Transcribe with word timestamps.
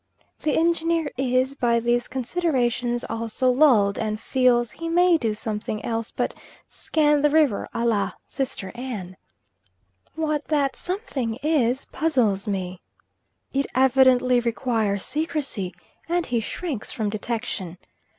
The 0.39 0.57
Engineer 0.57 1.11
is, 1.15 1.53
by 1.55 1.79
these 1.79 2.07
considerations, 2.07 3.03
also 3.03 3.49
lulled, 3.51 3.99
and 3.99 4.19
feels 4.19 4.71
he 4.71 4.89
may 4.89 5.15
do 5.15 5.35
something 5.35 5.85
else 5.85 6.09
but 6.09 6.33
scan 6.67 7.21
the 7.21 7.29
river 7.29 7.67
a 7.71 7.85
la 7.85 8.13
sister 8.25 8.71
Ann. 8.73 9.15
What 10.15 10.45
that 10.47 10.75
something 10.75 11.35
is 11.43 11.85
puzzles 11.85 12.47
me; 12.47 12.81
it 13.53 13.67
evidently 13.75 14.39
requires 14.39 15.05
secrecy, 15.05 15.71
and 16.09 16.25
he 16.25 16.39
shrinks 16.39 16.91
from 16.91 17.11
detection. 17.11 17.77